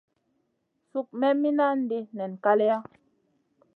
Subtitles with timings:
[0.89, 2.77] Suk me minandi nen kaleya.